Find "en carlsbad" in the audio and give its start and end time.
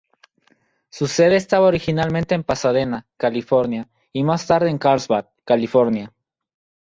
4.71-5.27